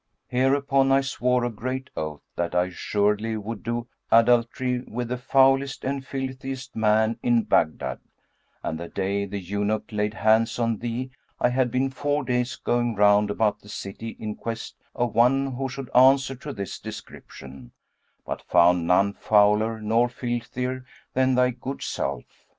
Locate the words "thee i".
10.79-11.49